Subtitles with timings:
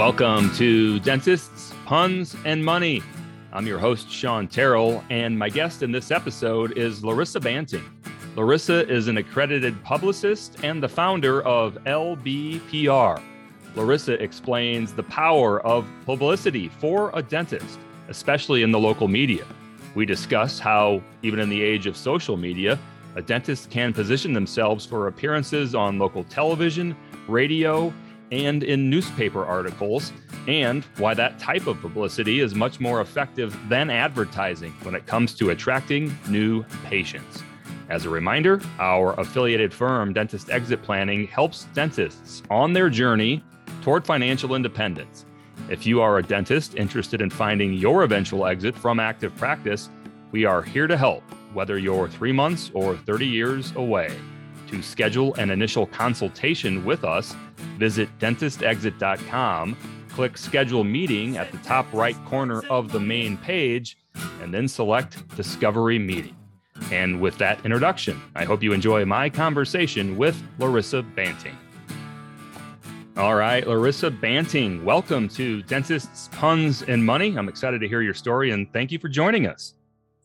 [0.00, 3.02] Welcome to Dentists, Puns, and Money.
[3.52, 7.84] I'm your host, Shawn Terrell, and my guest in this episode is Larissa Banting.
[8.34, 13.20] Larissa is an accredited publicist and the founder of LBPR.
[13.76, 17.78] Larissa explains the power of publicity for a dentist,
[18.08, 19.44] especially in the local media.
[19.94, 22.78] We discuss how, even in the age of social media,
[23.16, 26.96] a dentist can position themselves for appearances on local television,
[27.28, 27.92] radio,
[28.30, 30.12] and in newspaper articles,
[30.46, 35.34] and why that type of publicity is much more effective than advertising when it comes
[35.34, 37.42] to attracting new patients.
[37.88, 43.42] As a reminder, our affiliated firm, Dentist Exit Planning, helps dentists on their journey
[43.82, 45.24] toward financial independence.
[45.68, 49.88] If you are a dentist interested in finding your eventual exit from active practice,
[50.30, 54.14] we are here to help, whether you're three months or 30 years away.
[54.70, 57.34] To schedule an initial consultation with us,
[57.76, 59.76] visit dentistexit.com,
[60.10, 63.98] click schedule meeting at the top right corner of the main page,
[64.40, 66.36] and then select discovery meeting.
[66.92, 71.58] And with that introduction, I hope you enjoy my conversation with Larissa Banting.
[73.16, 77.36] All right, Larissa Banting, welcome to Dentists, Puns, and Money.
[77.36, 79.74] I'm excited to hear your story and thank you for joining us.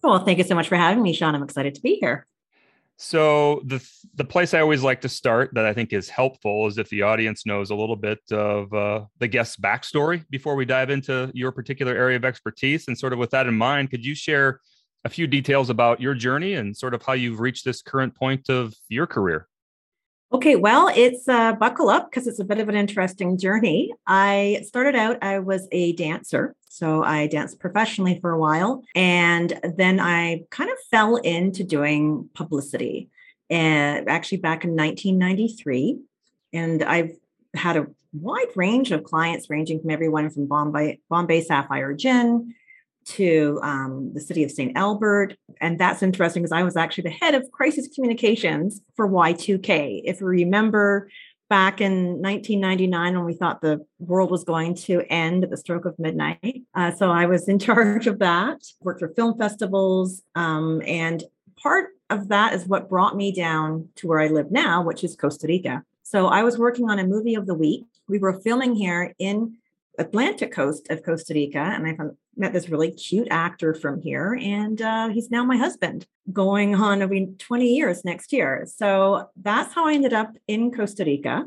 [0.03, 1.33] Well, thank you so much for having me, Shawn.
[1.33, 2.27] I'm excited to be here.
[2.97, 6.77] So the the place I always like to start that I think is helpful is
[6.77, 10.89] if the audience knows a little bit of uh, the guest's backstory before we dive
[10.89, 12.88] into your particular area of expertise.
[12.88, 14.61] And sort of with that in mind, could you share
[15.03, 18.49] a few details about your journey and sort of how you've reached this current point
[18.49, 19.47] of your career?
[20.33, 23.93] Okay, well, it's uh, buckle up because it's a bit of an interesting journey.
[24.07, 26.55] I started out, I was a dancer.
[26.67, 28.83] So I danced professionally for a while.
[28.95, 33.09] And then I kind of fell into doing publicity.
[33.49, 35.99] And actually, back in 1993.
[36.53, 37.11] And I've
[37.53, 42.55] had a wide range of clients, ranging from everyone from Bombay, Bombay Sapphire Gin
[43.05, 44.75] to um, the city of St.
[44.75, 45.35] Albert.
[45.61, 50.01] And that's interesting because I was actually the head of crisis communications for Y2K.
[50.03, 51.09] If you remember
[51.49, 55.85] back in 1999 when we thought the world was going to end at the stroke
[55.85, 56.63] of midnight.
[56.73, 60.23] Uh, so I was in charge of that, worked for film festivals.
[60.33, 61.23] Um, and
[61.61, 65.15] part of that is what brought me down to where I live now, which is
[65.15, 65.83] Costa Rica.
[66.03, 67.83] So I was working on a movie of the week.
[68.07, 69.57] We were filming here in
[69.97, 71.94] Atlantic coast of Costa Rica, and I
[72.38, 77.01] met this really cute actor from here, and uh, he's now my husband, going on
[77.01, 78.68] I mean 20 years next year.
[78.68, 81.45] So that's how I ended up in Costa Rica.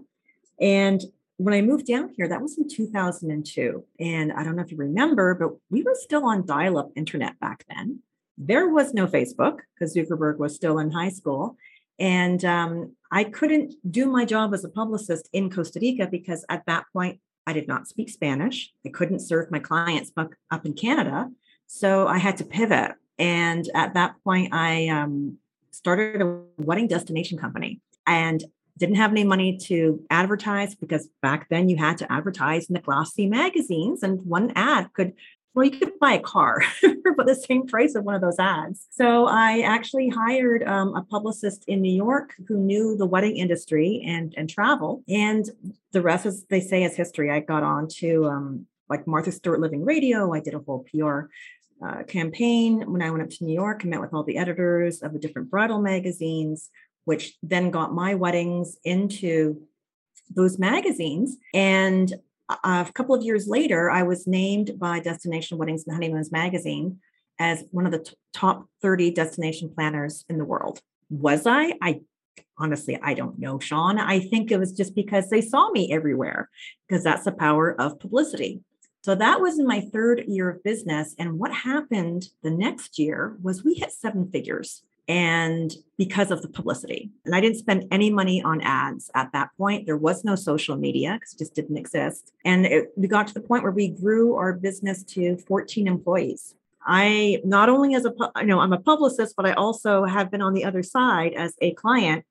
[0.60, 1.02] And
[1.38, 3.84] when I moved down here, that was in 2002.
[4.00, 7.38] And I don't know if you remember, but we were still on dial up internet
[7.38, 8.00] back then.
[8.36, 11.56] There was no Facebook because Zuckerberg was still in high school.
[11.98, 16.66] And um, I couldn't do my job as a publicist in Costa Rica because at
[16.66, 18.70] that point, I did not speak Spanish.
[18.84, 21.30] I couldn't serve my clients up in Canada.
[21.66, 22.92] So I had to pivot.
[23.18, 25.38] And at that point, I um,
[25.70, 28.44] started a wedding destination company and
[28.76, 32.80] didn't have any money to advertise because back then you had to advertise in the
[32.80, 35.14] glossy magazines and one ad could
[35.54, 38.86] well, you could buy a car for the same price of one of those ads.
[38.90, 44.02] So I actually hired um, a publicist in New York who knew the wedding industry
[44.06, 45.02] and and travel.
[45.08, 45.48] And
[45.92, 47.30] the rest, as they say, is history.
[47.30, 50.32] I got on to um, like Martha Stewart Living Radio.
[50.32, 51.22] I did a whole PR
[51.84, 55.02] uh, campaign when I went up to New York and met with all the editors
[55.02, 56.70] of the different bridal magazines,
[57.04, 59.62] which then got my weddings into
[60.34, 61.36] those magazines.
[61.54, 62.12] And
[62.48, 67.00] Uh, a couple of years later, I was named by Destination Weddings and Honeymoons magazine
[67.38, 70.80] as one of the t- top 30 destination planners in the world.
[71.10, 71.74] Was I?
[71.82, 72.00] I
[72.58, 73.98] honestly, I don't know, Shawn.
[73.98, 76.48] I think it was just because they saw me everywhere,
[76.88, 78.62] because that's the power of publicity.
[79.02, 81.14] So that was in my third year of business.
[81.18, 86.48] And what happened the next year was we hit seven figures and because of the
[86.48, 87.10] publicity.
[87.24, 89.86] And I didn't spend any money on ads at that point.
[89.86, 92.32] There was no social media because it just didn't exist.
[92.44, 96.54] And it, we got to the point where we grew our business to 14 employees.
[96.86, 100.42] I not only as a you know I'm a publicist, but I also have been
[100.42, 102.24] on the other side as a client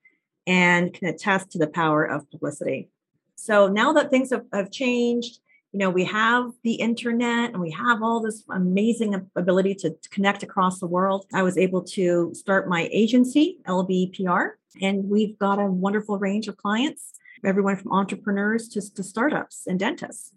[0.47, 2.89] and can attest to the power of publicity.
[3.35, 5.39] So now that things have, have changed,
[5.77, 10.41] you know we have the internet and we have all this amazing ability to connect
[10.41, 15.65] across the world i was able to start my agency lbpr and we've got a
[15.67, 17.13] wonderful range of clients
[17.45, 20.31] everyone from entrepreneurs to, to startups and dentists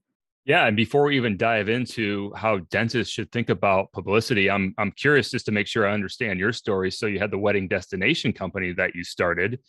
[0.46, 4.90] yeah, and before we even dive into how dentists should think about publicity, I'm I'm
[4.90, 6.90] curious just to make sure I understand your story.
[6.90, 9.60] So you had the wedding destination company that you started,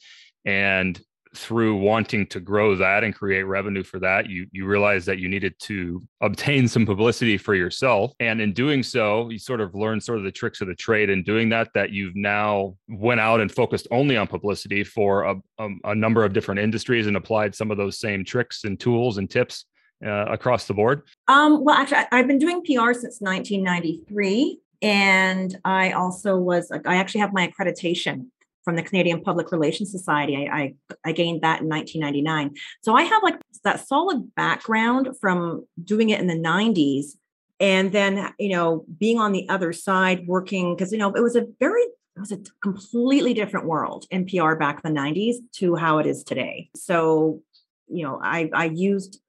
[0.45, 0.99] and
[1.35, 5.29] through wanting to grow that and create revenue for that, you you realized that you
[5.29, 8.13] needed to obtain some publicity for yourself.
[8.19, 11.09] And in doing so, you sort of learned sort of the tricks of the trade
[11.09, 15.35] in doing that, that you've now went out and focused only on publicity for a,
[15.59, 19.17] a, a number of different industries and applied some of those same tricks and tools
[19.17, 19.65] and tips
[20.05, 21.03] uh, across the board?
[21.27, 24.59] Um, well, actually, I've been doing PR since 1993.
[24.81, 28.27] And I also was, I actually have my accreditation
[28.63, 30.35] from the Canadian Public Relations Society.
[30.35, 30.73] I, I,
[31.05, 32.55] I, gained that in 1999.
[32.81, 37.17] So I have like that solid background from doing it in the 90s.
[37.59, 41.35] And then, you know, being on the other side working, because, you know, it was
[41.35, 45.75] a very, it was a completely different world in PR back in the 90s to
[45.75, 46.69] how it is today.
[46.75, 47.41] So,
[47.87, 49.21] you know, I, I used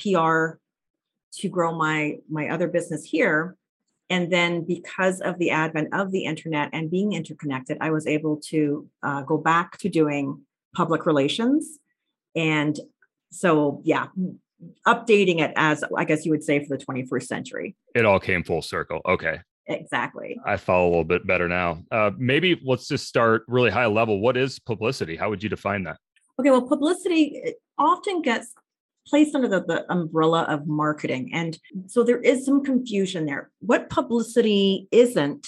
[0.00, 0.58] PR
[1.38, 3.56] to grow my my other business here
[4.08, 8.36] and then because of the advent of the internet and being interconnected i was able
[8.36, 10.40] to uh, go back to doing
[10.76, 11.78] public relations.
[12.34, 12.78] And
[13.32, 14.06] so yeah
[14.86, 17.76] updating it as i guess you would say for the 21st century.
[17.94, 19.00] It all came full circle.
[19.06, 19.40] Okay.
[19.68, 20.38] Exactly.
[20.46, 21.82] I follow a little bit better now.
[21.90, 24.20] Uh, maybe let's just start really high level.
[24.20, 25.16] What is publicity?
[25.16, 25.98] How would you define that?
[26.38, 28.54] Okay well publicity often gets
[29.06, 31.30] placed under the, the umbrella of marketing.
[31.32, 33.50] And so there is some confusion there.
[33.60, 35.46] What publicity isn't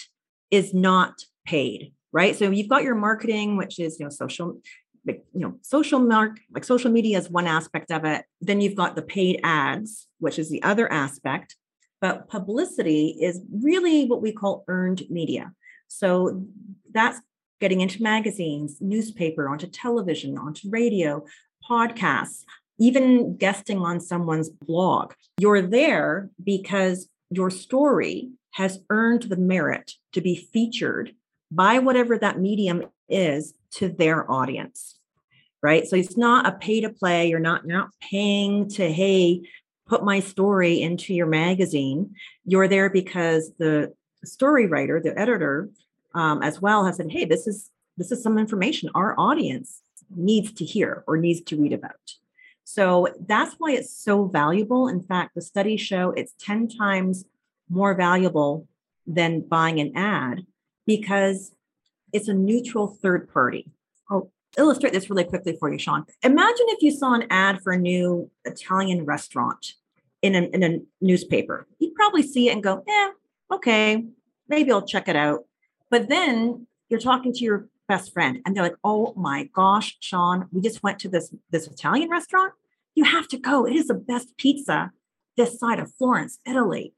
[0.50, 1.14] is not
[1.46, 2.36] paid, right?
[2.36, 4.60] So you've got your marketing, which is you know social,
[5.04, 8.24] you know social mark like social media is one aspect of it.
[8.40, 11.56] Then you've got the paid ads, which is the other aspect.
[12.00, 15.52] But publicity is really what we call earned media.
[15.88, 16.44] So
[16.92, 17.20] that's
[17.60, 21.24] getting into magazines, newspaper, onto television, onto radio,
[21.68, 22.44] podcasts,
[22.78, 25.12] even guesting on someone's blog.
[25.38, 31.14] You're there because your story has earned the merit to be featured
[31.50, 34.98] by whatever that medium is to their audience.
[35.60, 35.86] Right.
[35.86, 37.28] So it's not a pay to play.
[37.28, 39.42] You're not, you're not paying to, hey,
[39.88, 42.14] put my story into your magazine.
[42.44, 43.92] You're there because the
[44.24, 45.70] story writer, the editor,
[46.14, 49.82] um, as well, has said, hey, this is this is some information our audience
[50.14, 52.14] needs to hear or needs to read about.
[52.70, 54.88] So that's why it's so valuable.
[54.88, 57.24] In fact, the studies show it's 10 times
[57.70, 58.68] more valuable
[59.06, 60.44] than buying an ad
[60.86, 61.54] because
[62.12, 63.72] it's a neutral third party.
[64.10, 66.04] I'll illustrate this really quickly for you, Shawn.
[66.22, 69.72] Imagine if you saw an ad for a new Italian restaurant
[70.20, 71.66] in a, in a newspaper.
[71.78, 73.08] You'd probably see it and go, yeah,
[73.50, 74.04] okay,
[74.46, 75.46] maybe I'll check it out.
[75.88, 78.40] But then you're talking to your best friend.
[78.44, 82.52] And they're like oh my gosh shawn we just went to this this italian restaurant?
[82.94, 83.66] You have to go.
[83.66, 84.92] It is the best pizza
[85.36, 86.94] this side of florence italy.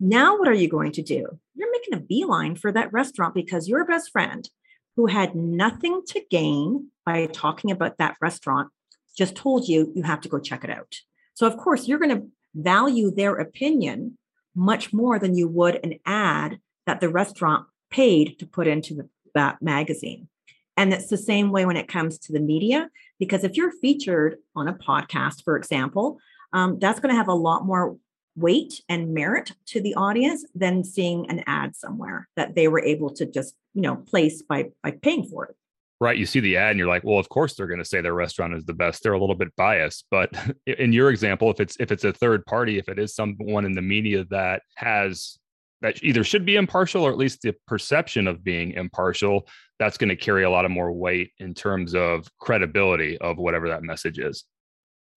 [0.00, 1.38] Now what are you going to do?
[1.54, 4.48] You're making a beeline for that restaurant because your best friend
[4.96, 8.70] who had nothing to gain by talking about that restaurant
[9.16, 10.94] just told you you have to go check it out.
[11.34, 14.18] So of course you're going to value their opinion
[14.54, 19.08] much more than you would an ad that the restaurant paid to put into the
[19.34, 20.28] that magazine.
[20.76, 24.38] And it's the same way when it comes to the media, because if you're featured
[24.56, 26.18] on a podcast, for example,
[26.52, 27.96] um, that's going to have a lot more
[28.36, 33.10] weight and merit to the audience than seeing an ad somewhere that they were able
[33.10, 35.56] to just, you know, place by by paying for it.
[36.00, 36.18] Right.
[36.18, 38.14] You see the ad and you're like, well, of course they're going to say their
[38.14, 39.02] restaurant is the best.
[39.02, 40.06] They're a little bit biased.
[40.10, 40.30] But
[40.66, 43.72] in your example, if it's if it's a third party, if it is someone in
[43.72, 45.38] the media that has
[45.84, 49.46] that either should be impartial or at least the perception of being impartial,
[49.78, 53.68] that's going to carry a lot of more weight in terms of credibility of whatever
[53.68, 54.44] that message is.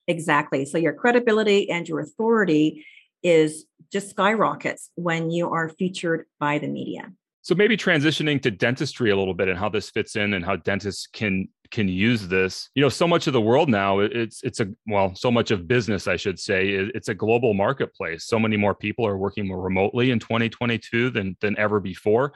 [0.09, 0.65] Exactly.
[0.65, 2.85] So your credibility and your authority
[3.23, 7.13] is just skyrockets when you are featured by the media.
[7.43, 10.57] So maybe transitioning to dentistry a little bit and how this fits in and how
[10.57, 12.69] dentists can can use this.
[12.75, 15.67] You know, so much of the world now it's it's a well, so much of
[15.67, 18.25] business I should say it's a global marketplace.
[18.25, 22.33] So many more people are working more remotely in 2022 than than ever before.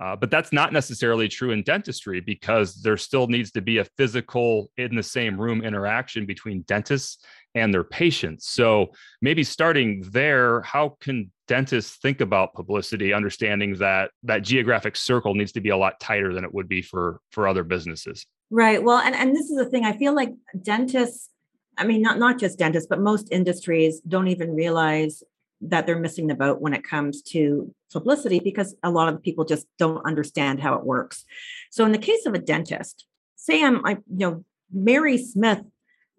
[0.00, 3.84] Uh, but that's not necessarily true in dentistry because there still needs to be a
[3.96, 7.18] physical in the same room interaction between dentists
[7.54, 8.48] and their patients.
[8.48, 15.34] So maybe starting there, how can dentists think about publicity, understanding that that geographic circle
[15.34, 18.26] needs to be a lot tighter than it would be for for other businesses?
[18.52, 18.84] Right.
[18.84, 19.86] Well, and, and this is the thing.
[19.86, 21.30] I feel like dentists,
[21.78, 25.22] I mean, not not just dentists, but most industries don't even realize
[25.62, 29.46] that they're missing the boat when it comes to publicity because a lot of people
[29.46, 31.24] just don't understand how it works.
[31.70, 33.06] So in the case of a dentist,
[33.36, 35.62] say I'm I you know Mary Smith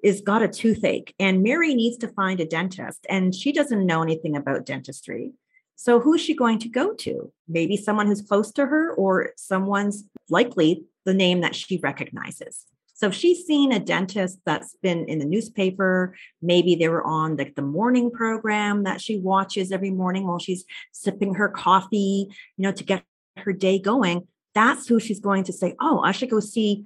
[0.04, 4.02] is got a toothache and Mary needs to find a dentist and she doesn't know
[4.02, 5.34] anything about dentistry.
[5.76, 7.32] So who's she going to go to?
[7.48, 12.66] Maybe someone who's close to her or someone's likely the name that she recognizes.
[12.96, 17.36] So if she's seen a dentist that's been in the newspaper, maybe they were on
[17.36, 22.64] like the morning program that she watches every morning while she's sipping her coffee, you
[22.64, 23.04] know, to get
[23.38, 24.28] her day going.
[24.54, 26.86] That's who she's going to say, "Oh, I should go see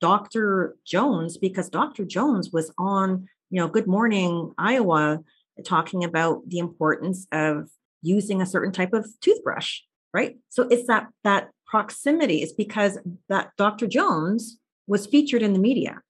[0.00, 0.76] Dr.
[0.84, 2.04] Jones because Dr.
[2.04, 5.20] Jones was on, you know, Good Morning Iowa
[5.64, 7.70] talking about the importance of
[8.02, 9.80] using a certain type of toothbrush,
[10.12, 10.36] right?
[10.50, 12.40] So it's that that proximity.
[12.40, 13.86] is because that Dr.
[13.86, 16.00] Jones was featured in the media,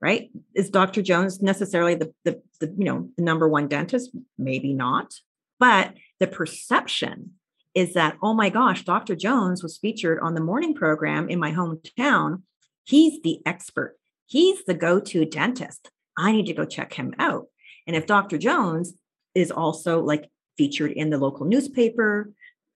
[0.00, 0.30] right?
[0.54, 1.02] Is Dr.
[1.02, 4.10] Jones necessarily the, the, the you know the number one dentist?
[4.38, 5.12] Maybe not,
[5.58, 7.32] but the perception
[7.74, 9.16] is that oh my gosh, Dr.
[9.16, 12.42] Jones was featured on the morning program in my hometown.
[12.84, 13.96] He's the expert.
[14.26, 15.90] He's the go-to dentist.
[16.16, 17.46] I need to go check him out.
[17.88, 18.38] And if Dr.
[18.38, 18.94] Jones
[19.34, 22.30] is also like featured in the local newspaper,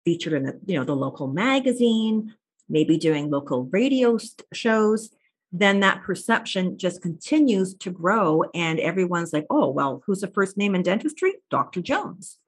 [0.05, 2.35] featured in the you know the local magazine,
[2.69, 4.19] maybe doing local radio
[4.53, 5.11] shows,
[5.53, 10.57] then that perception just continues to grow and everyone's like, "Oh, well, who's the first
[10.57, 11.35] name in dentistry?
[11.51, 11.81] Dr.
[11.83, 12.39] Jones."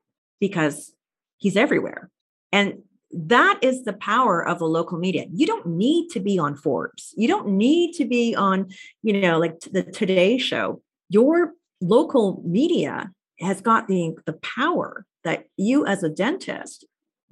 [0.40, 0.92] Because
[1.38, 2.10] he's everywhere.
[2.52, 2.82] And
[3.12, 5.26] that is the power of the local media.
[5.32, 7.14] You don't need to be on Forbes.
[7.16, 8.70] You don't need to be on,
[9.02, 10.82] you know, like the Today Show.
[11.08, 16.84] Your local media has got the, the power that you as a dentist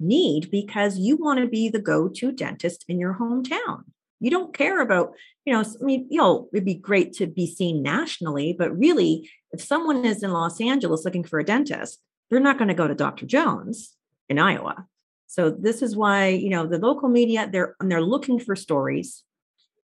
[0.03, 3.83] need because you want to be the go-to dentist in your hometown.
[4.19, 5.13] You don't care about,
[5.45, 9.29] you know, I mean, you know, it'd be great to be seen nationally, but really,
[9.51, 12.87] if someone is in Los Angeles looking for a dentist, they're not going to go
[12.87, 13.25] to Dr.
[13.25, 13.95] Jones
[14.29, 14.87] in Iowa.
[15.27, 19.23] So this is why, you know, the local media, they're they're looking for stories.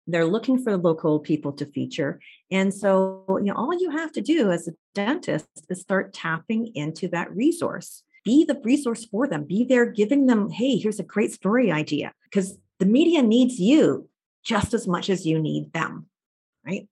[0.06, 2.20] They're looking for the local people to feature.
[2.50, 6.72] And so, you know, all you have to do as a dentist is start tapping
[6.76, 8.04] into that resource.
[8.26, 9.44] Be the resource for them.
[9.46, 12.14] Be there giving them, hey, here's a great story idea.
[12.24, 14.10] Because the media needs you
[14.44, 16.08] just as much as you need them.
[16.66, 16.88] Right.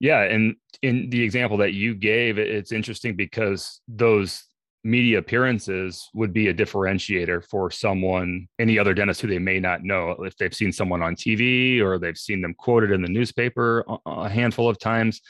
[0.00, 0.22] Yeah.
[0.22, 4.44] And in the example that you gave, it's interesting because those
[4.84, 9.82] media appearances would be a differentiator for someone, any other dentist who they may not
[9.82, 10.10] know.
[10.20, 14.28] If they've seen someone on TV or they've seen them quoted in the newspaper a
[14.28, 15.20] handful of times,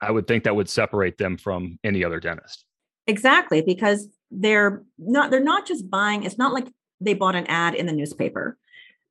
[0.00, 2.64] I would think that would separate them from any other dentist.
[3.06, 6.68] Exactly, because they're not they're not just buying, it's not like
[7.00, 8.58] they bought an ad in the newspaper.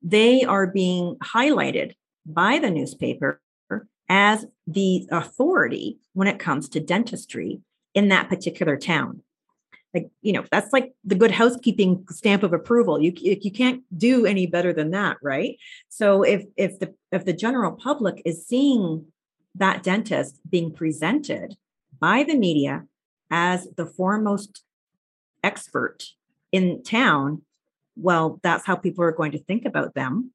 [0.01, 1.93] They are being highlighted
[2.25, 3.41] by the newspaper
[4.10, 7.62] as the authority when it comes to dentistry
[7.93, 9.22] in that particular town.
[9.93, 13.01] Like you know that's like the good housekeeping stamp of approval.
[13.01, 15.57] You you can't do any better than that right?
[15.89, 19.05] So if if the if the general public is seeing
[19.55, 21.55] that dentist being presented
[21.98, 22.84] by the media
[23.31, 24.63] as the foremost
[25.46, 26.04] expert
[26.52, 27.42] in town
[27.96, 30.32] well that's how people are going to think about them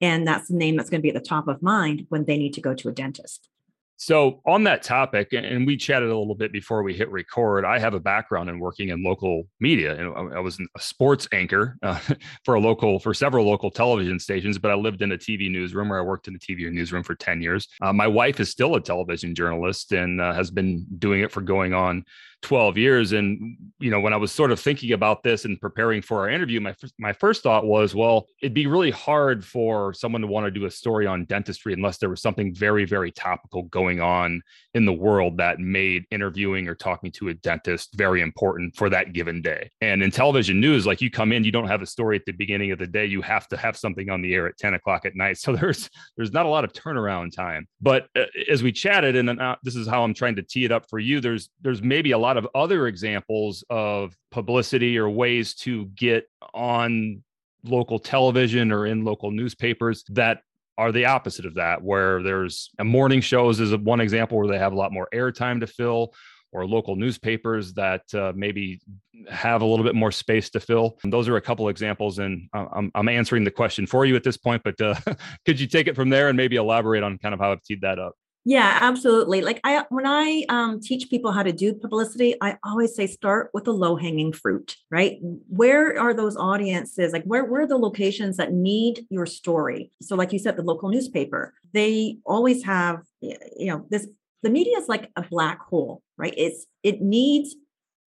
[0.00, 2.38] and that's the name that's going to be at the top of mind when they
[2.38, 3.48] need to go to a dentist
[3.96, 7.78] so, on that topic, and we chatted a little bit before we hit record, I
[7.78, 9.94] have a background in working in local media.
[9.94, 12.00] And I was a sports anchor uh,
[12.44, 15.88] for a local, for several local television stations, but I lived in a TV newsroom
[15.88, 17.68] where I worked in a TV newsroom for 10 years.
[17.80, 21.40] Uh, my wife is still a television journalist and uh, has been doing it for
[21.40, 22.04] going on
[22.44, 26.02] 12 years and you know when i was sort of thinking about this and preparing
[26.02, 30.20] for our interview my my first thought was well it'd be really hard for someone
[30.20, 33.62] to want to do a story on dentistry unless there was something very very topical
[33.64, 34.42] going on
[34.74, 39.12] in the world that made interviewing or talking to a dentist very important for that
[39.12, 39.70] given day.
[39.80, 42.32] And in television news like you come in you don't have a story at the
[42.32, 45.04] beginning of the day you have to have something on the air at 10 o'clock
[45.04, 45.38] at night.
[45.44, 47.68] So there's there's not a lot of turnaround time.
[47.82, 50.72] But uh, as we chatted and uh, this is how i'm trying to tee it
[50.72, 55.08] up for you there's there's maybe a lot lot of other examples of publicity or
[55.08, 57.22] ways to get on
[57.64, 60.42] local television or in local newspapers that
[60.76, 64.58] are the opposite of that, where there's a morning shows is one example where they
[64.58, 66.12] have a lot more airtime to fill,
[66.50, 68.80] or local newspapers that uh, maybe
[69.28, 70.98] have a little bit more space to fill.
[71.02, 74.24] And those are a couple examples, and I'm, I'm answering the question for you at
[74.24, 74.62] this point.
[74.64, 74.94] But uh,
[75.46, 77.80] could you take it from there and maybe elaborate on kind of how I've teed
[77.82, 78.14] that up?
[78.46, 79.40] Yeah, absolutely.
[79.40, 83.50] Like I when I um, teach people how to do publicity, I always say start
[83.54, 85.16] with the low hanging fruit, right?
[85.48, 87.14] Where are those audiences?
[87.14, 89.92] Like where where are the locations that need your story?
[90.02, 94.06] So like you said, the local newspaper, they always have you know this.
[94.42, 96.34] The media is like a black hole, right?
[96.36, 97.56] It's it needs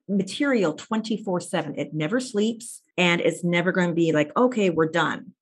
[0.09, 4.87] material 24 7 it never sleeps and it's never going to be like okay we're
[4.89, 5.33] done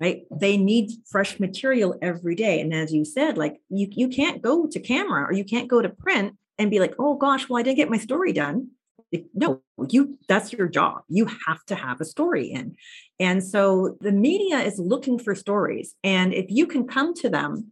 [0.00, 0.22] right?
[0.30, 2.60] They need fresh material every day.
[2.60, 5.82] And as you said like you you can't go to camera or you can't go
[5.82, 8.70] to print and be like oh gosh well i didn't get my story done.
[9.34, 11.02] No you that's your job.
[11.08, 12.76] You have to have a story in.
[13.20, 15.94] And so the media is looking for stories.
[16.02, 17.70] And if you can come to them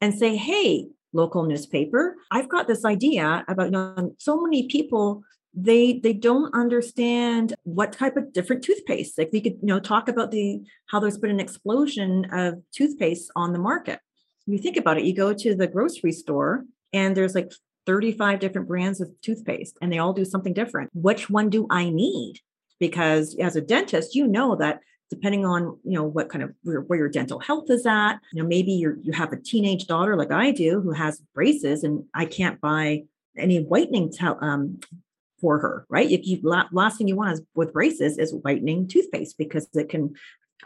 [0.00, 2.16] and say hey local newspaper.
[2.30, 5.22] I've got this idea about you know, so many people
[5.60, 9.18] they they don't understand what type of different toothpaste.
[9.18, 13.30] Like we could you know talk about the how there's been an explosion of toothpaste
[13.34, 14.00] on the market.
[14.46, 17.52] You think about it you go to the grocery store and there's like
[17.86, 20.90] 35 different brands of toothpaste and they all do something different.
[20.94, 22.40] Which one do i need?
[22.78, 26.82] Because as a dentist you know that depending on you know what kind of where,
[26.82, 30.16] where, your dental health is at you know maybe you you have a teenage daughter
[30.16, 33.02] like i do who has braces and i can't buy
[33.38, 34.78] any whitening te- um,
[35.40, 36.10] for her right?
[36.10, 40.14] If you last thing you want is with braces is whitening toothpaste because it can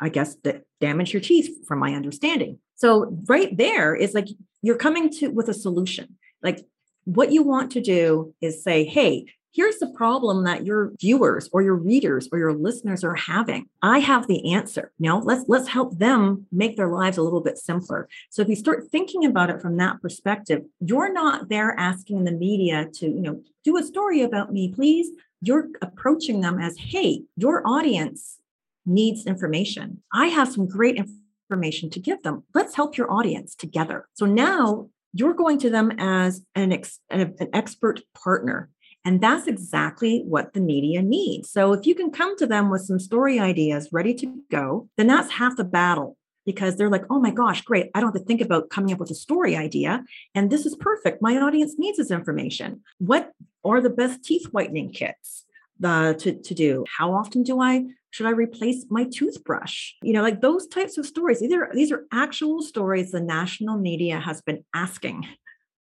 [0.00, 0.37] i guess
[0.81, 2.59] damage your teeth from my understanding.
[2.75, 4.29] So right there is like
[4.62, 6.17] you're coming to with a solution.
[6.43, 6.64] Like
[7.05, 11.62] what you want to do is say hey here's the problem that your viewers or
[11.62, 13.68] your readers or your listeners are having.
[13.82, 14.92] I have the answer.
[14.99, 18.09] You know let's let's help them make their lives a little bit simpler.
[18.30, 22.32] So if you start thinking about it from that perspective you're not there asking the
[22.32, 25.09] media to you know do a story about me please.
[25.44, 28.38] You're approaching them as hey your audience
[28.87, 30.02] needs information.
[30.12, 32.44] I have some great information to give them.
[32.54, 34.09] Let's help your audience together.
[34.14, 38.71] So now you're going to them as an, ex, an, an expert partner
[39.04, 41.50] and that's exactly what the media needs.
[41.50, 45.09] So if you can come to them with some story ideas ready to go, then
[45.09, 46.16] that's half the battle
[46.47, 47.90] because they're like, oh my gosh, great.
[47.94, 50.04] I don't have to think about coming up with a story idea.
[50.35, 51.23] And this is perfect.
[51.23, 52.82] My audience needs this information.
[52.99, 53.32] What
[53.64, 55.44] are the best teeth whitening kits
[55.85, 56.85] uh, to, to do?
[56.99, 59.92] How often do I should I replace my toothbrush?
[60.02, 61.40] You know, like those types of stories.
[61.40, 65.26] These are these are actual stories the national media has been asking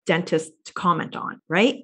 [0.05, 1.83] dentists to comment on, right?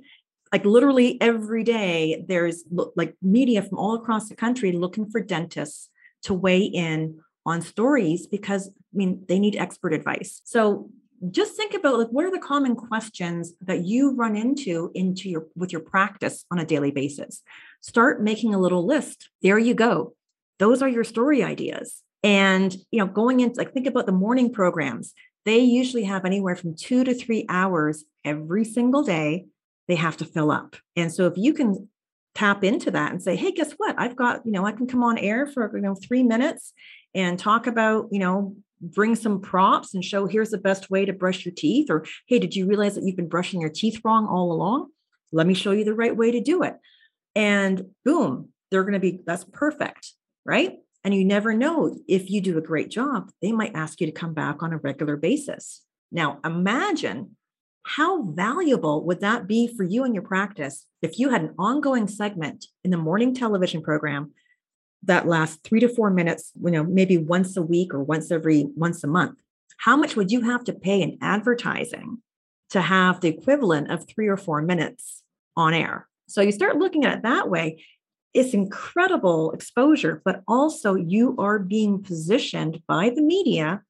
[0.51, 2.63] Like literally every day there's
[2.95, 5.89] like media from all across the country looking for dentists
[6.23, 10.41] to weigh in on stories because i mean they need expert advice.
[10.45, 10.89] So
[11.31, 15.47] just think about like what are the common questions that you run into into your
[15.55, 17.41] with your practice on a daily basis?
[17.81, 19.29] Start making a little list.
[19.41, 20.13] There you go.
[20.59, 22.01] Those are your story ideas.
[22.23, 25.13] And you know going into like think about the morning programs.
[25.45, 29.45] They usually have anywhere from two to three hours every single day
[29.87, 30.75] they have to fill up.
[30.95, 31.89] And so if you can
[32.33, 33.95] tap into that and say, hey, guess what?
[33.97, 36.73] I've got, you know, I can come on air for, you know, three minutes
[37.13, 41.13] and talk about, you know, bring some props and show here's the best way to
[41.13, 41.89] brush your teeth.
[41.89, 44.89] Or, hey, did you realize that you've been brushing your teeth wrong all along?
[45.31, 46.75] Let me show you the right way to do it.
[47.35, 50.11] And boom, they're going to be, that's perfect.
[50.45, 50.77] Right.
[51.03, 54.13] And you never know if you do a great job, they might ask you to
[54.13, 55.81] come back on a regular basis.
[56.11, 57.35] Now, imagine
[57.85, 62.07] how valuable would that be for you and your practice if you had an ongoing
[62.07, 64.31] segment in the morning television program
[65.03, 68.65] that lasts three to four minutes, you know, maybe once a week or once every
[68.75, 69.37] once a month?
[69.77, 72.23] How much would you have to pay in advertising
[72.71, 75.21] to have the equivalent of three or four minutes
[75.55, 76.07] on air?
[76.27, 77.83] So you start looking at it that way.
[78.33, 83.83] It's incredible exposure, but also you are being positioned by the media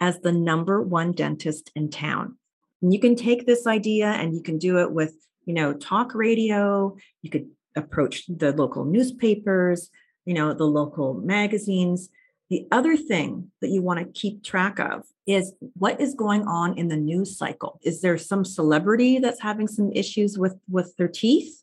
[0.00, 2.38] as the number one dentist in town.
[2.82, 5.14] And you can take this idea and you can do it with,
[5.46, 6.96] you know, talk radio.
[7.22, 9.88] You could approach the local newspapers,
[10.24, 12.10] you know, the local magazines.
[12.50, 16.76] The other thing that you want to keep track of is what is going on
[16.76, 17.80] in the news cycle.
[17.82, 21.62] Is there some celebrity that's having some issues with with their teeth?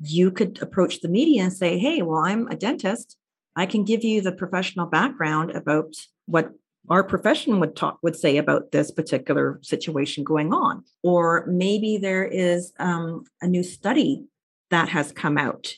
[0.00, 3.18] You could approach the media and say, "Hey, well, I'm a dentist.
[3.56, 5.94] I can give you the professional background about
[6.26, 6.52] what
[6.90, 10.84] our profession would talk would say about this particular situation going on.
[11.02, 14.24] Or maybe there is um, a new study
[14.70, 15.72] that has come out.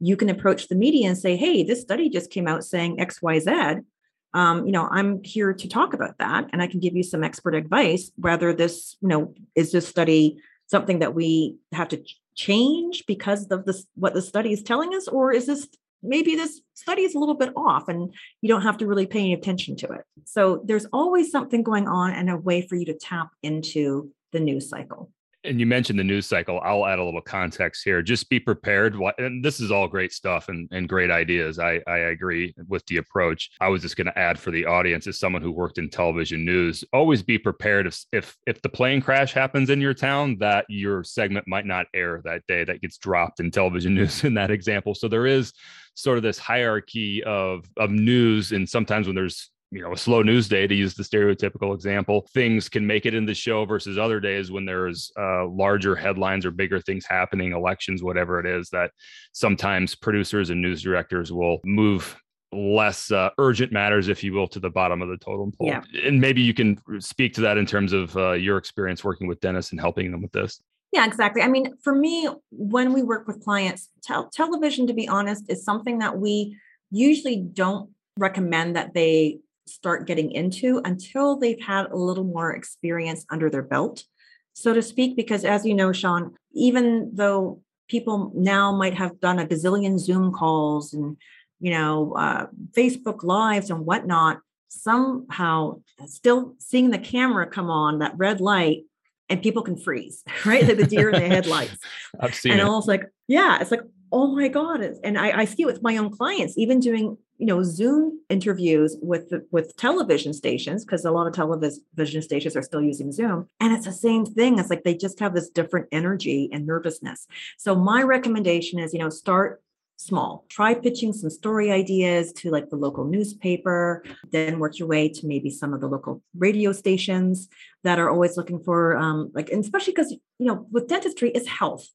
[0.00, 3.84] You can approach the media and say hey this study just came out saying xyz
[4.32, 7.22] um, you know i'm here to talk about that and i can give you some
[7.22, 12.02] expert advice whether this you know is this study something that we have to
[12.34, 15.68] change because of this what the study is telling us or is this
[16.02, 19.20] maybe this study is a little bit off and you don't have to really pay
[19.20, 20.04] any attention to it.
[20.24, 24.40] So there's always something going on and a way for you to tap into the
[24.40, 25.10] news cycle
[25.44, 26.60] and you mentioned the news cycle.
[26.62, 28.02] I'll add a little context here.
[28.02, 28.96] Just be prepared.
[29.18, 31.58] And this is all great stuff and, and great ideas.
[31.58, 33.50] I, I agree with the approach.
[33.60, 36.44] I was just going to add for the audience as someone who worked in television
[36.44, 40.66] news, always be prepared if, if if the plane crash happens in your town, that
[40.68, 42.64] your segment might not air that day.
[42.64, 44.94] That gets dropped in television news in that example.
[44.94, 45.52] So there is
[45.94, 48.52] sort of this hierarchy of of news.
[48.52, 52.26] And sometimes when there's you know a slow news day to use the stereotypical example
[52.34, 56.44] things can make it in the show versus other days when there's uh, larger headlines
[56.44, 58.90] or bigger things happening elections whatever it is that
[59.32, 62.16] sometimes producers and news directors will move
[62.52, 65.68] less uh, urgent matters, if you will, to the bottom of the totem pole.
[65.68, 65.82] Yeah.
[66.04, 69.40] And maybe you can speak to that in terms of uh, your experience working with
[69.40, 70.60] dennis and helping them with this.
[70.92, 71.42] Yeah, exactly.
[71.42, 75.64] I mean, for me, when we work with clients, tel- television, to be honest, is
[75.64, 76.58] something that we
[76.90, 79.38] usually don't recommend that they
[79.70, 84.04] start getting into until they've had a little more experience under their belt,
[84.52, 85.16] so to speak.
[85.16, 90.32] Because as you know, Shawn, even though people now might have done a gazillion Zoom
[90.32, 91.16] calls and
[91.60, 98.16] you know uh, Facebook lives and whatnot, somehow still seeing the camera come on that
[98.16, 98.84] red light
[99.30, 100.66] and people can freeze, right?
[100.66, 101.78] Like the deer in the headlights.
[102.20, 102.64] I've seen and it.
[102.64, 104.80] I was like, yeah, it's like, oh my God.
[105.04, 108.96] And I, I see it with my own clients, even doing, you know, Zoom interviews
[109.00, 113.46] with with television stations, because a lot of television stations are still using Zoom.
[113.60, 114.58] And it's the same thing.
[114.58, 117.28] It's like they just have this different energy and nervousness.
[117.56, 119.62] So my recommendation is, you know, start
[119.96, 120.44] small.
[120.48, 125.26] Try pitching some story ideas to like the local newspaper, then work your way to
[125.26, 127.48] maybe some of the local radio stations
[127.84, 131.46] that are always looking for um, like, and especially because you know, with dentistry is
[131.46, 131.86] health.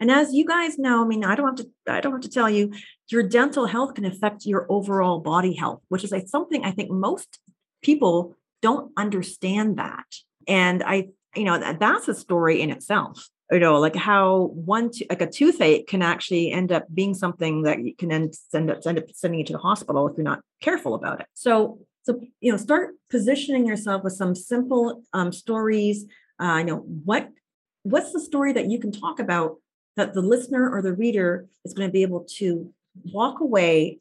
[0.00, 2.28] And as you guys know, I mean, I don't have to, I don't have to
[2.28, 2.72] tell you,
[3.08, 6.90] your dental health can affect your overall body health, which is like something I think
[6.90, 7.38] most
[7.82, 10.06] people don't understand that.
[10.48, 14.90] And I, you know, that, that's a story in itself you know like how one
[15.10, 18.78] like a toothache can actually end up being something that you can end send up
[18.86, 22.20] end up sending you to the hospital if you're not careful about it so so
[22.40, 26.06] you know start positioning yourself with some simple um, stories
[26.40, 27.28] uh, you know what
[27.82, 29.56] what's the story that you can talk about
[29.96, 32.72] that the listener or the reader is going to be able to
[33.12, 33.98] walk away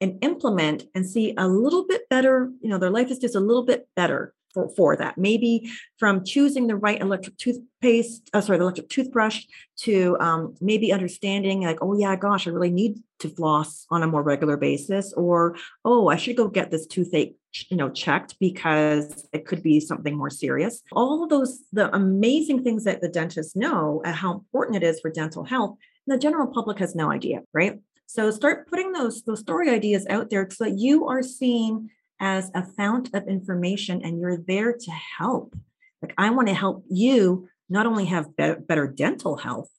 [0.00, 3.40] and implement and see a little bit better you know their life is just a
[3.40, 5.18] little bit better for, for that.
[5.18, 9.44] Maybe from choosing the right electric toothpaste, uh, sorry, the electric toothbrush
[9.78, 14.06] to um, maybe understanding like, oh yeah, gosh, I really need to floss on a
[14.06, 17.36] more regular basis, or oh, I should go get this toothache,
[17.68, 20.82] you know, checked because it could be something more serious.
[20.92, 25.00] All of those, the amazing things that the dentists know and how important it is
[25.00, 27.80] for dental health, the general public has no idea, right?
[28.06, 32.50] So start putting those those story ideas out there so that you are seen as
[32.54, 35.54] a fount of information and you're there to help.
[36.02, 39.70] Like, I want to help you not only have be- better dental health,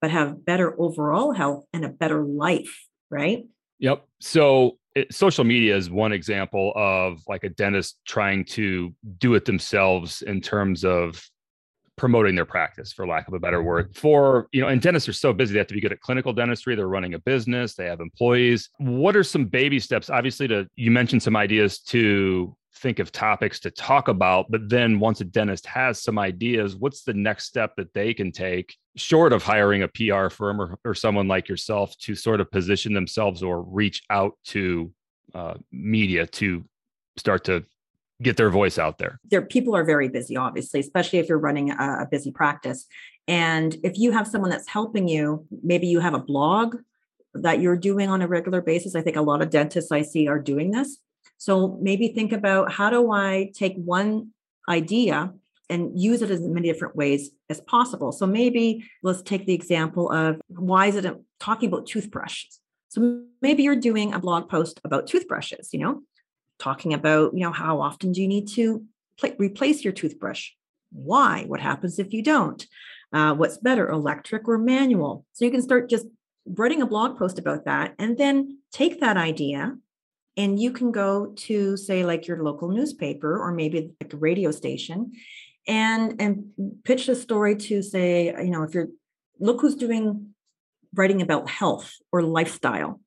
[0.00, 3.44] but have better overall health and a better life, right?
[3.78, 4.06] Yep.
[4.20, 9.44] So, it, social media is one example of like a dentist trying to do it
[9.44, 11.20] themselves in terms of
[11.96, 13.94] promoting their practice for lack of a better word.
[13.94, 16.32] For you know and dentists are so busy they have to be good at clinical
[16.32, 18.70] dentistry they're running a business they have employees.
[18.78, 23.60] What are some baby steps obviously to you mentioned some ideas to think of topics
[23.60, 27.72] to talk about but then once a dentist has some ideas what's the next step
[27.76, 31.96] that they can take short of hiring a pr firm or, or someone like yourself
[31.98, 34.92] to sort of position themselves or reach out to
[35.34, 36.64] uh, media to
[37.16, 37.64] start to
[38.24, 39.20] get their voice out there?
[39.30, 42.86] Their people are very busy, obviously, especially if you're running a, a busy practice.
[43.28, 46.76] And if you have someone that's helping you, maybe you have a blog
[47.34, 48.94] that you're doing on a regular basis.
[48.94, 50.98] I think a lot of dentists I see are doing this.
[51.36, 54.30] So maybe think about how do I take one
[54.68, 55.32] idea
[55.70, 58.12] and use it as many different ways as possible.
[58.12, 61.06] So maybe let's take the example of why is it
[61.40, 62.60] talking about toothbrushes?
[62.88, 66.02] So maybe you're doing a blog post about toothbrushes, you know,
[66.58, 68.84] talking about, you know, how often do you need to
[69.18, 70.50] pl- replace your toothbrush?
[70.92, 71.44] Why?
[71.46, 72.64] What happens if you don't?
[73.12, 75.24] Uh, what's better, electric or manual?
[75.32, 76.06] So you can start just
[76.46, 79.76] writing a blog post about that and then take that idea
[80.36, 84.50] and you can go to say like your local newspaper or maybe like a radio
[84.50, 85.12] station
[85.66, 86.44] and and
[86.84, 88.88] pitch the story to say you know if you're
[89.40, 90.34] look who's doing
[90.94, 93.00] writing about health or lifestyle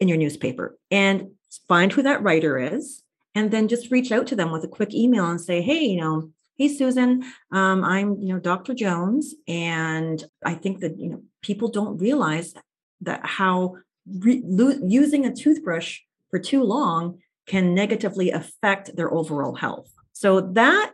[0.00, 1.30] in your newspaper and
[1.68, 3.02] find who that writer is,
[3.34, 6.00] and then just reach out to them with a quick email and say, hey, you
[6.00, 8.74] know, hey Susan, um, I'm you know Dr.
[8.74, 12.54] Jones, and I think that you know people don't realize
[13.00, 19.54] that how re- lo- using a toothbrush for too long can negatively affect their overall
[19.54, 19.92] health.
[20.12, 20.92] So that,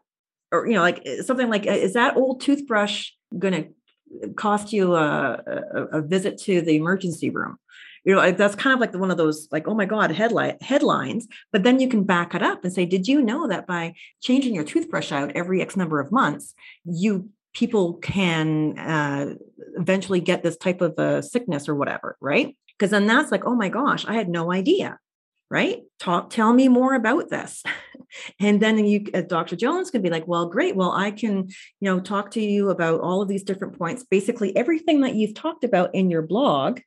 [0.53, 4.95] or you know, like eh, something like, is that old toothbrush going to cost you
[4.95, 5.43] a,
[5.75, 7.59] a, a visit to the emergency room?
[8.05, 11.27] You know that's kind of like one of those like oh my god headlight headlines
[11.53, 14.55] but then you can back it up and say did you know that by changing
[14.55, 19.35] your toothbrush out every x number of months you people can uh,
[19.77, 22.57] eventually get this type of a sickness or whatever right?
[22.79, 24.99] Because then that's like oh my gosh i had no idea
[25.51, 25.81] right?
[25.99, 27.63] Talk tell me more about this.
[28.41, 31.47] And then you uh, dr jones can be like well great well i can
[31.79, 34.03] you know talk to you about all of these different points.
[34.03, 36.81] Basically everything that you've talked about in your blog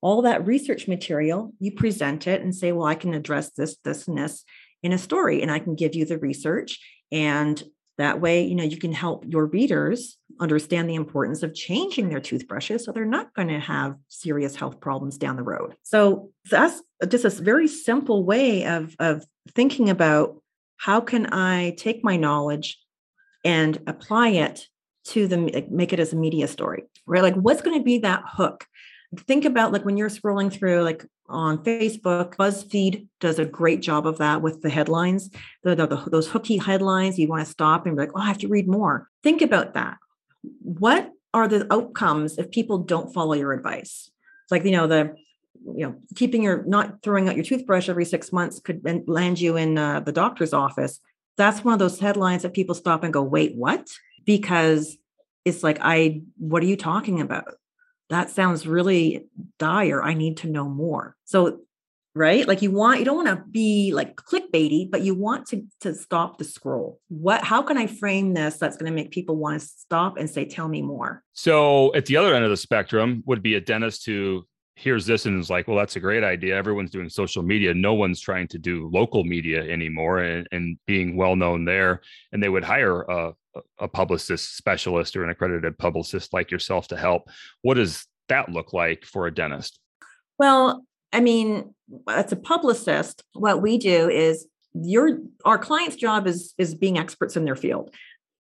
[0.00, 4.06] all that research material, you present it and say, well, I can address this, this,
[4.06, 4.44] and this
[4.82, 6.78] in a story, and I can give you the research.
[7.10, 7.60] And
[7.96, 12.20] that way, you know, you can help your readers understand the importance of changing their
[12.20, 15.74] toothbrushes so they're not going to have serious health problems down the road.
[15.82, 20.40] So that's just a very simple way of, of thinking about
[20.76, 22.78] how can I take my knowledge
[23.44, 24.66] and apply it
[25.06, 27.22] to the make it as a media story, right?
[27.22, 28.64] Like what's going to be that hook?
[29.16, 34.06] Think about like when you're scrolling through like on Facebook, BuzzFeed does a great job
[34.06, 35.30] of that with the headlines,
[35.62, 37.18] the, the, the, those hooky headlines.
[37.18, 39.08] You want to stop and be like, oh, I have to read more.
[39.22, 39.96] Think about that.
[40.62, 44.10] What are the outcomes if people don't follow your advice?
[44.44, 45.14] It's like, you know, the
[45.64, 49.56] you know keeping your not throwing out your toothbrush every six months could land you
[49.56, 51.00] in uh, the doctor's office
[51.36, 53.86] that's one of those headlines that people stop and go wait what
[54.24, 54.96] because
[55.44, 57.54] it's like i what are you talking about
[58.10, 59.26] that sounds really
[59.58, 61.16] dire i need to know more.
[61.24, 61.60] So
[62.14, 62.48] right?
[62.48, 65.94] Like you want you don't want to be like clickbaity but you want to to
[65.94, 67.00] stop the scroll.
[67.08, 70.28] What how can i frame this that's going to make people want to stop and
[70.28, 73.60] say tell me more so at the other end of the spectrum would be a
[73.60, 74.44] dentist who
[74.78, 76.56] hears this and is like, well, that's a great idea.
[76.56, 77.74] Everyone's doing social media.
[77.74, 82.00] No one's trying to do local media anymore and, and being well known there.
[82.32, 83.32] And they would hire a,
[83.78, 87.28] a publicist specialist or an accredited publicist like yourself to help.
[87.62, 89.80] What does that look like for a dentist?
[90.38, 91.74] Well, I mean,
[92.08, 97.36] as a publicist, what we do is your our client's job is is being experts
[97.36, 97.92] in their field,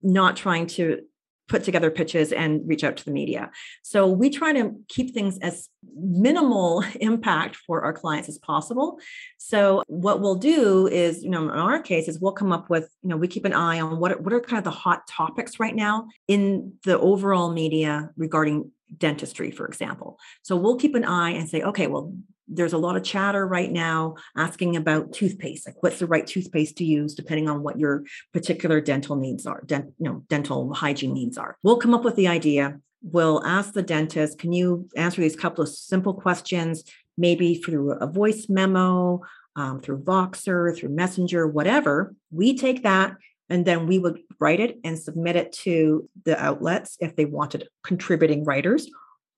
[0.02, 1.00] not trying to
[1.48, 3.50] put together pitches and reach out to the media.
[3.82, 8.98] So we try to keep things as minimal impact for our clients as possible.
[9.38, 12.90] So what we'll do is, you know, in our case is we'll come up with,
[13.02, 15.60] you know, we keep an eye on what what are kind of the hot topics
[15.60, 20.18] right now in the overall media regarding dentistry, for example.
[20.42, 22.14] So we'll keep an eye and say, okay, well,
[22.48, 26.76] there's a lot of chatter right now asking about toothpaste like what's the right toothpaste
[26.76, 31.38] to use depending on what your particular dental needs are you know dental hygiene needs
[31.38, 31.56] are.
[31.62, 32.78] We'll come up with the idea.
[33.02, 36.84] We'll ask the dentist can you answer these couple of simple questions
[37.18, 39.22] maybe through a voice memo
[39.56, 42.14] um, through voxer through messenger whatever?
[42.30, 43.16] We take that
[43.48, 47.68] and then we would write it and submit it to the outlets if they wanted
[47.84, 48.88] contributing writers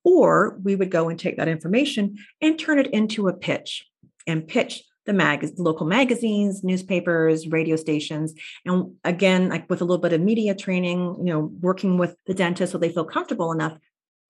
[0.08, 3.86] or we would go and take that information and turn it into a pitch
[4.26, 8.34] and pitch the mag local magazines newspapers radio stations
[8.66, 12.34] and again like with a little bit of media training you know working with the
[12.34, 13.78] dentist so they feel comfortable enough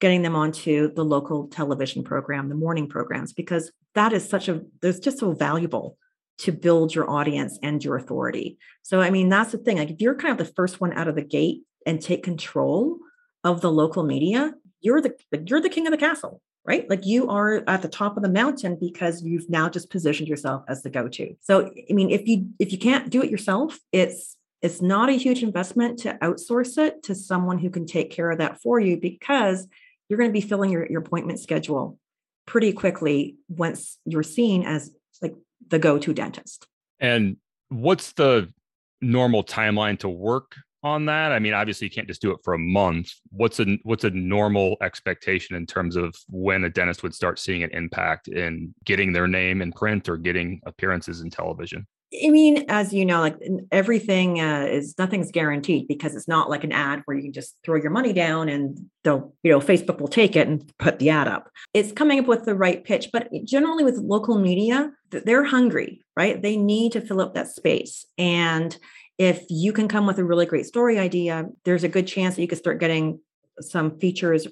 [0.00, 4.62] getting them onto the local television program the morning programs because that is such a
[4.80, 5.98] there's just so valuable
[6.38, 8.58] to build your audience and your authority.
[8.82, 11.08] So i mean that's the thing like if you're kind of the first one out
[11.08, 12.98] of the gate and take control
[13.44, 15.14] of the local media you're the
[15.46, 16.88] you're the king of the castle right?
[16.90, 20.64] Like you are at the top of the mountain because you've now just positioned yourself
[20.68, 21.34] as the go-to.
[21.40, 25.12] So i mean if you if you can't do it yourself it's it's not a
[25.12, 28.96] huge investment to outsource it to someone who can take care of that for you
[28.96, 29.66] because
[30.08, 31.98] you're going to be filling your, your appointment schedule
[32.46, 34.90] pretty quickly once you're seen as
[35.22, 35.34] like
[35.68, 36.66] the go-to dentist.
[36.98, 37.36] And
[37.68, 38.52] what's the
[39.00, 41.32] normal timeline to work on that?
[41.32, 43.12] I mean, obviously you can't just do it for a month.
[43.30, 47.62] What's a what's a normal expectation in terms of when a dentist would start seeing
[47.62, 51.86] an impact in getting their name in print or getting appearances in television?
[52.24, 53.36] I mean, as you know, like
[53.70, 57.56] everything uh, is nothing's guaranteed because it's not like an ad where you can just
[57.62, 61.10] throw your money down and they'll, you know, Facebook will take it and put the
[61.10, 61.50] ad up.
[61.74, 66.40] It's coming up with the right pitch, but generally with local media, they're hungry, right?
[66.40, 68.06] They need to fill up that space.
[68.16, 68.74] And
[69.18, 72.42] if you can come with a really great story idea, there's a good chance that
[72.42, 73.20] you could start getting
[73.60, 74.46] some features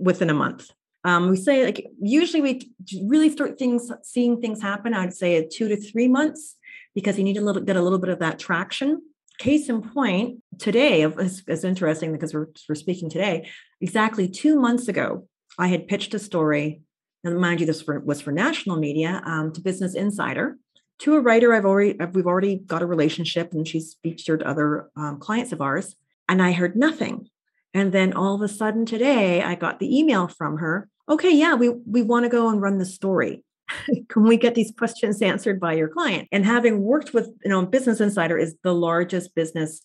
[0.00, 0.70] within a month.
[1.02, 2.70] Um, we say like usually we
[3.06, 4.94] really start things seeing things happen.
[4.94, 6.56] I'd say two to three months
[6.94, 9.02] because you need to little get a little bit of that traction.
[9.38, 13.48] Case in point, today is, interesting because we're, we're speaking today.
[13.80, 15.26] Exactly two months ago,
[15.58, 16.82] I had pitched a story,
[17.24, 20.58] and mind you, this was for national media um, to Business Insider,
[21.00, 25.18] to a writer I've already we've already got a relationship and she's featured other um,
[25.18, 25.96] clients of ours
[26.28, 27.28] and I heard nothing.
[27.72, 30.88] And then all of a sudden today I got the email from her.
[31.08, 33.42] Okay, yeah, we we want to go and run the story.
[34.08, 36.28] Can we get these questions answered by your client?
[36.32, 39.82] And having worked with, you know, Business Insider is the largest business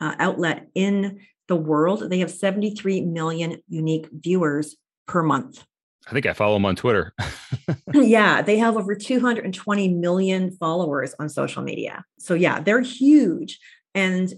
[0.00, 2.08] uh, outlet in the world.
[2.08, 5.64] They have 73 million unique viewers per month.
[6.06, 7.14] I think I follow them on Twitter.
[7.94, 12.04] yeah, they have over 220 million followers on social media.
[12.18, 13.58] So, yeah, they're huge.
[13.94, 14.32] And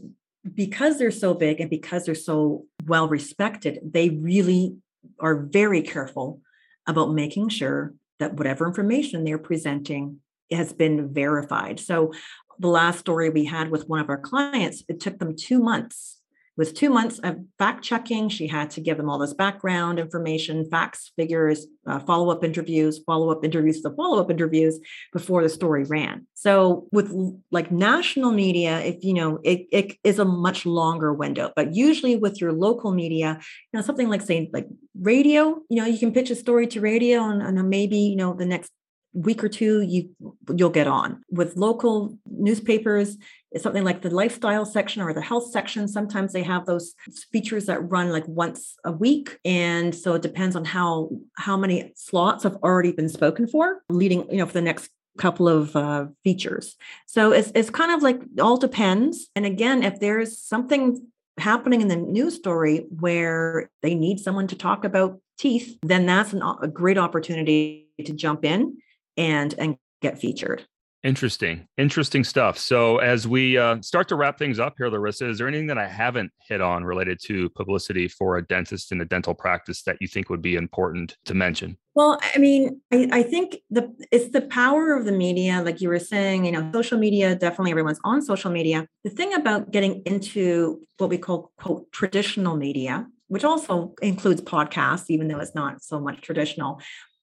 [0.55, 4.77] because they're so big and because they're so well respected, they really
[5.19, 6.41] are very careful
[6.87, 10.21] about making sure that whatever information they're presenting
[10.53, 11.81] has been verified.
[11.81, 12.13] So
[12.59, 16.16] the last story we had with one of our clients, it took them two months
[16.57, 20.65] with two months of fact checking, she had to give them all this background information,
[20.71, 24.79] facts, figures, uh, follow up interviews, follow up interviews, the follow up interviews
[25.13, 26.27] before the story ran.
[26.35, 27.13] So with
[27.51, 31.53] like national media, if you know, it, it is a much longer window.
[31.55, 34.67] But usually with your local media, you know, something like say like
[35.01, 38.35] radio, you know, you can pitch a story to radio and, and maybe you know
[38.35, 38.73] the next
[39.17, 40.11] week or two you
[40.55, 41.23] you'll get on.
[41.31, 43.17] With local newspapers
[43.59, 45.89] something like the lifestyle section or the health section.
[45.89, 46.95] Sometimes they have those
[47.33, 49.39] features that run like once a week.
[49.45, 54.31] And so it depends on how how many slots have already been spoken for leading
[54.31, 56.77] you know for the next couple of uh, features.
[57.07, 59.29] So it's, it's kind of like all depends.
[59.35, 61.07] And again if there's something
[61.39, 66.33] happening in the news story where they need someone to talk about teeth then that's
[66.33, 68.79] an, a great opportunity to jump in
[69.17, 70.67] and and get featured.
[71.07, 72.59] Interesting, interesting stuff.
[72.59, 75.79] So, as we uh, start to wrap things up here, Larissa, is there anything that
[75.79, 79.99] I haven't hit on related to publicity for a dentist in a dental practice that
[80.01, 81.77] you think would be important to mention?
[81.95, 85.91] Well, I mean, I, I think the it's the power of the media, like you
[85.91, 86.45] were saying.
[86.45, 87.37] You know, social media.
[87.37, 88.89] Definitely, everyone's on social media.
[89.05, 95.05] The thing about getting into what we call quote traditional media, which also includes podcasts,
[95.09, 96.81] even though it's not so much traditional,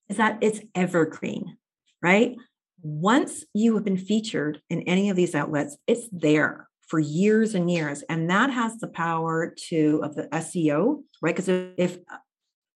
[0.07, 1.57] is that it's evergreen
[2.03, 2.35] right?
[2.81, 7.71] Once you have been featured in any of these outlets, it's there for years and
[7.71, 8.03] years.
[8.09, 11.33] And that has the power to of the SEO, right?
[11.33, 12.17] Because if, if uh,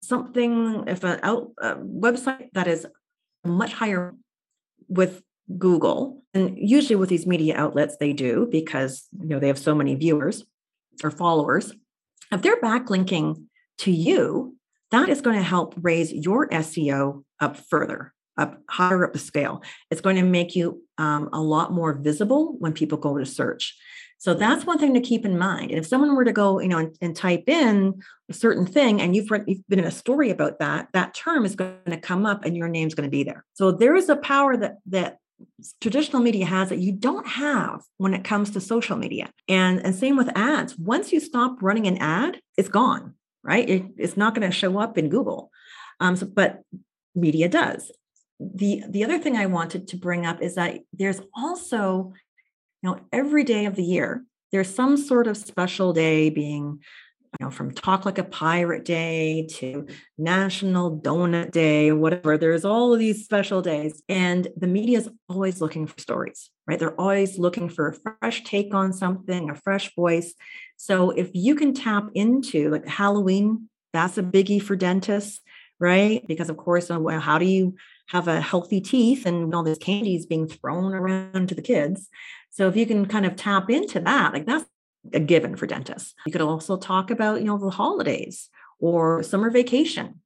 [0.00, 2.86] something, if a website that is
[3.44, 4.14] much higher
[4.88, 5.22] with
[5.58, 9.74] Google, and usually with these media outlets, they do because you know they have so
[9.74, 10.44] many viewers
[11.02, 11.72] or followers.
[12.32, 13.44] If they're backlinking
[13.78, 14.56] to you,
[14.92, 19.62] that is going to help raise your SEO up further up higher up the scale.
[19.90, 23.76] It's going to make you um, a lot more visible when people go to search.
[24.18, 25.70] So that's one thing to keep in mind.
[25.70, 29.00] And if someone were to go, you know, and, and type in a certain thing,
[29.00, 31.98] and you've, read, you've been in a story about that, that term is going to
[31.98, 33.44] come up, and your name's going to be there.
[33.54, 35.18] So there is a power that that
[35.82, 39.30] traditional media has that you don't have when it comes to social media.
[39.48, 40.78] And and same with ads.
[40.78, 43.14] Once you stop running an ad, it's gone.
[43.42, 43.68] Right?
[43.68, 45.52] It, it's not going to show up in Google.
[46.00, 46.62] Um, so, but
[47.14, 47.92] media does
[48.38, 52.12] the the other thing I wanted to bring up is that there's also,
[52.82, 56.80] you know, every day of the year there's some sort of special day being
[57.38, 62.38] you know, from Talk Like a Pirate Day to National Donut Day, whatever.
[62.38, 64.02] There's all of these special days.
[64.08, 66.78] And the media is always looking for stories, right?
[66.78, 70.32] They're always looking for a fresh take on something, a fresh voice.
[70.76, 75.40] So if you can tap into like Halloween, that's a biggie for dentists,
[75.78, 76.26] right?
[76.26, 77.74] Because of course, uh, how do you
[78.08, 82.08] have a healthy teeth and all this candy is being thrown around to the kids.
[82.50, 84.64] So if you can kind of tap into that, like that's
[85.12, 86.14] a given for dentists.
[86.24, 90.20] You could also talk about, you know, the holidays or summer vacation.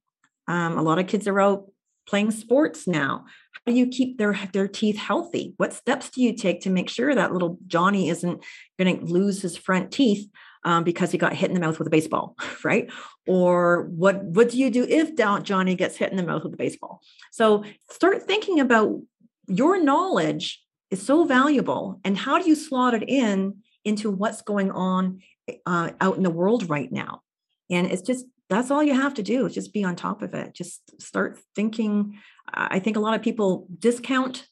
[0.47, 1.71] Um, a lot of kids are out
[2.07, 3.25] playing sports now.
[3.53, 5.53] How do you keep their their teeth healthy?
[5.57, 8.43] What steps do you take to make sure that little Johnny isn't
[8.79, 10.27] going to lose his front teeth
[10.63, 12.89] um, because he got hit in the mouth with a baseball, right?
[13.27, 16.57] Or what what do you do if Johnny gets hit in the mouth with a
[16.57, 17.01] baseball?
[17.31, 18.99] So start thinking about
[19.47, 24.71] your knowledge is so valuable, and how do you slot it in into what's going
[24.71, 25.21] on
[25.65, 27.21] uh, out in the world right now?
[27.69, 30.33] And it's just that's all you have to do is just be on top of
[30.33, 30.53] it.
[30.53, 32.19] Just start thinking.
[32.53, 34.45] I think a lot of people discount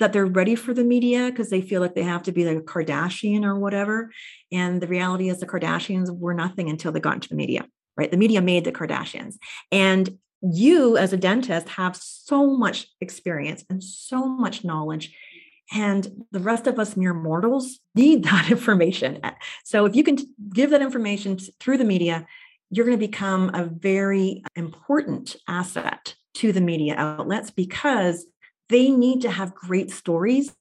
[0.00, 2.56] that they're ready for the media because they feel like they have to be like
[2.56, 4.10] a Kardashian or whatever.
[4.50, 8.10] And the reality is the Kardashians were nothing until they got into the media, right?
[8.10, 9.36] The media made the Kardashians.
[9.70, 15.16] And you as a dentist have so much experience and so much knowledge.
[15.72, 19.20] And the rest of us mere mortals need that information.
[19.64, 20.18] So if you can
[20.52, 22.26] give that information through the media,
[22.70, 28.26] you're going to become a very important asset to the media outlets because
[28.74, 30.52] they need to have great stories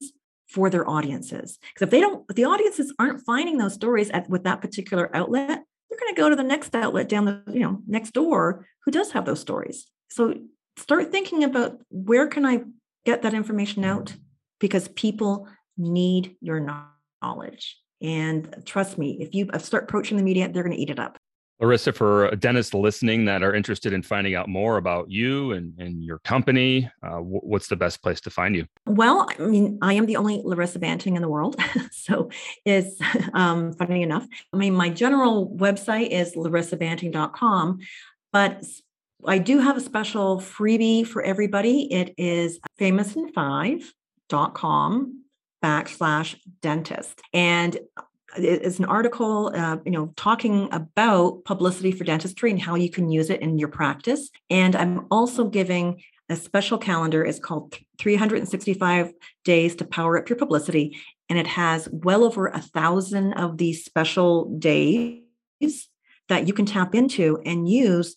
[0.47, 1.57] for their audiences.
[1.73, 5.09] Because if they don't, if the audiences aren't finding those stories at with that particular
[5.15, 8.67] outlet, they're going to go to the next outlet down the, you know, next door
[8.85, 9.87] who does have those stories.
[10.09, 10.35] So
[10.77, 12.65] start thinking about where can I
[13.03, 14.15] get that information out
[14.59, 16.59] because people need your
[17.23, 17.79] knowledge.
[17.99, 21.17] And trust me, if you start approaching the media, they're going to eat it up.
[21.59, 26.03] Larissa, for dentists listening that are interested in finding out more about you and, and
[26.03, 28.65] your company, uh, what's the best place to find you?
[28.85, 31.55] Well, I mean, I am the only Larissa Banting in the world.
[31.91, 32.29] so
[32.65, 32.99] it's
[33.33, 34.25] um, funny enough.
[34.51, 37.79] I mean, my general website is larissabanting.com,
[38.31, 38.63] but
[39.25, 41.93] I do have a special freebie for everybody.
[41.93, 45.23] It is famousin5.com
[45.63, 47.21] backslash dentist.
[47.31, 47.77] And
[48.37, 53.09] it's an article, uh, you know, talking about publicity for dentistry and how you can
[53.09, 54.29] use it in your practice.
[54.49, 57.23] And I'm also giving a special calendar.
[57.23, 59.13] It's called 365
[59.43, 60.97] Days to Power Up Your Publicity,
[61.29, 65.19] and it has well over a thousand of these special days
[66.29, 68.15] that you can tap into and use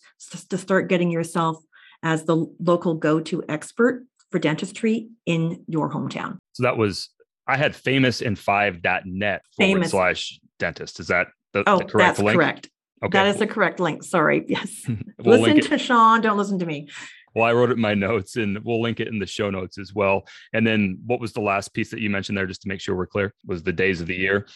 [0.49, 1.57] to start getting yourself
[2.03, 6.37] as the local go-to expert for dentistry in your hometown.
[6.53, 7.09] So that was
[7.47, 10.99] I had famousin5.net forward slash dentist.
[10.99, 12.37] Is that the, oh, the correct that's link?
[12.37, 12.69] correct.
[13.03, 13.17] Okay.
[13.17, 14.03] That is the correct link.
[14.03, 14.45] Sorry.
[14.49, 14.89] Yes.
[15.19, 16.21] we'll listen to Shawn.
[16.21, 16.89] Don't listen to me.
[17.35, 19.77] Well, I wrote it in my notes and we'll link it in the show notes
[19.77, 20.27] as well.
[20.53, 22.95] And then what was the last piece that you mentioned there, just to make sure
[22.95, 24.47] we're clear, was the days of the year?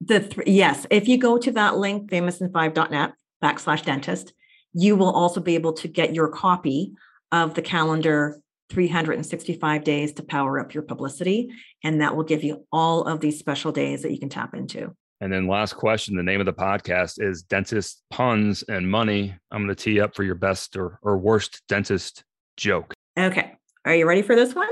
[0.00, 0.86] The th- yes.
[0.90, 3.12] If you go to that link, famousin5.net
[3.42, 4.32] backslash dentist,
[4.72, 6.92] you will also be able to get your copy
[7.30, 8.40] of the calendar
[8.72, 11.50] 365 days to power up your publicity.
[11.84, 14.96] And that will give you all of these special days that you can tap into.
[15.20, 19.36] And then last question, the name of the podcast is Dentist Puns and Money.
[19.52, 22.24] I'm going to tee up for your best or, or worst dentist
[22.56, 22.92] joke.
[23.16, 23.52] Okay.
[23.84, 24.70] Are you ready for this one?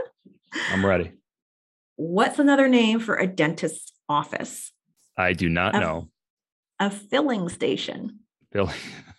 [0.72, 1.12] I'm ready.
[1.96, 4.72] What's another name for a dentist's office?
[5.16, 6.08] I do not a, know.
[6.80, 8.19] A filling station.
[8.52, 8.74] Filling.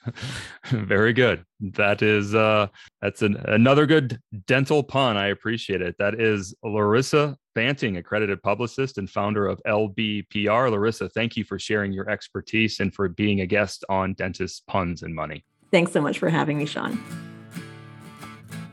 [0.65, 1.45] Very good.
[1.59, 2.67] That is uh
[3.01, 5.15] that's an, another good dental pun.
[5.17, 5.95] I appreciate it.
[5.99, 10.71] That is Larissa Banting, accredited publicist and founder of LBPR.
[10.71, 15.03] Larissa, thank you for sharing your expertise and for being a guest on Dentist Puns
[15.03, 15.43] and Money.
[15.69, 17.01] Thanks so much for having me, Shawn.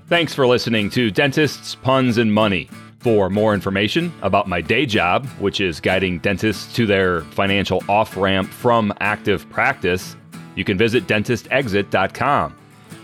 [0.07, 2.69] Thanks for listening to Dentists, Puns, and Money.
[3.01, 8.17] For more information about my day job, which is guiding dentists to their financial off
[8.17, 10.17] ramp from active practice,
[10.59, 12.57] you can visit dentistexit.com.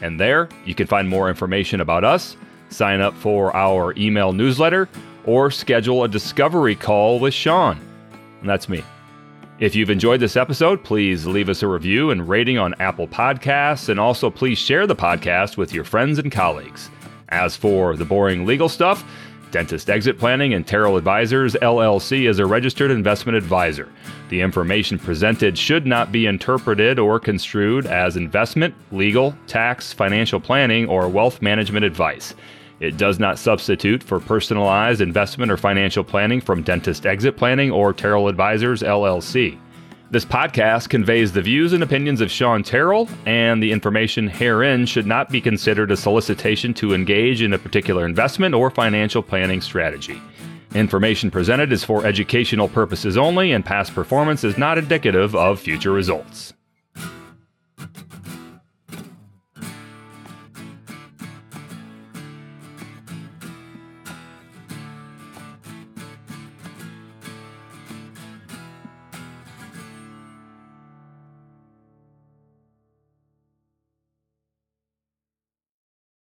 [0.02, 2.36] And there you can find more information about us,
[2.68, 4.88] sign up for our email newsletter,
[5.24, 7.80] or schedule a discovery call with Shawn.
[8.40, 8.82] And that's me.
[9.60, 13.88] If you've enjoyed this episode, please leave us a review and rating on Apple Podcasts,
[13.88, 16.90] and also please share the podcast with your friends and colleagues.
[17.28, 19.04] As for the boring legal stuff,
[19.54, 23.88] Dentist Exit Planning and Terrell Advisors LLC is a registered investment advisor.
[24.28, 30.88] The information presented should not be interpreted or construed as investment, legal, tax, financial planning,
[30.88, 32.34] or wealth management advice.
[32.80, 37.92] It does not substitute for personalized investment or financial planning from Dentist Exit Planning or
[37.92, 39.56] Terrell Advisors LLC.
[40.10, 45.06] This podcast conveys the views and opinions of Shawn Terrell, and the information herein should
[45.06, 50.20] not be considered a solicitation to engage in a particular investment or financial planning strategy.
[50.74, 55.92] Information presented is for educational purposes only, and past performance is not indicative of future
[55.92, 56.52] results.